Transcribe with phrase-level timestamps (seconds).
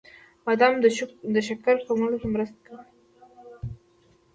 [0.45, 0.73] •بادام
[1.35, 2.87] د شکر کمولو کې مرسته کوي.